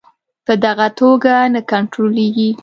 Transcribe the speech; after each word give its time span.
په 0.45 0.53
دغه 0.65 0.87
توګه 0.99 1.33
نه 1.53 1.61
کنټرولیږي. 1.71 2.49